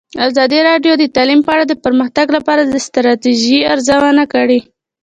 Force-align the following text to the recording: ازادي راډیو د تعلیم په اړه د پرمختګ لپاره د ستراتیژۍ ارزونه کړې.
ازادي 0.27 0.59
راډیو 0.69 0.93
د 0.97 1.03
تعلیم 1.15 1.39
په 1.43 1.51
اړه 1.55 1.63
د 1.67 1.73
پرمختګ 1.85 2.27
لپاره 2.37 2.61
د 2.65 2.73
ستراتیژۍ 2.87 3.59
ارزونه 3.73 4.23
کړې. 4.33 4.59